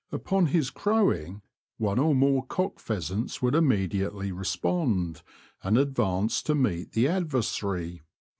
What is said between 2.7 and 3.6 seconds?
pheasants would